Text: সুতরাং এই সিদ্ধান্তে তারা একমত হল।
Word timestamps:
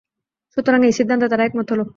সুতরাং 0.57 0.79
এই 0.83 0.93
সিদ্ধান্তে 0.99 1.27
তারা 1.29 1.43
একমত 1.45 1.67
হল। 1.73 1.81